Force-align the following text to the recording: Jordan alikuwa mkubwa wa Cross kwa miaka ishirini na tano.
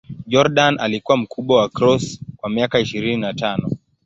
Jordan 0.27 0.79
alikuwa 0.79 1.17
mkubwa 1.17 1.61
wa 1.61 1.69
Cross 1.69 2.19
kwa 2.37 2.49
miaka 2.49 2.79
ishirini 2.79 3.17
na 3.21 3.33
tano. 3.33 3.69